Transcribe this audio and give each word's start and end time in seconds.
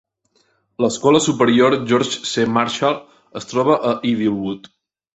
L'escola 0.85 1.21
superior 1.25 1.77
George 1.93 2.31
C. 2.31 2.49
Marshall 2.57 2.99
es 3.43 3.51
troba 3.55 3.81
a 3.95 3.97
Idylwood. 4.17 4.73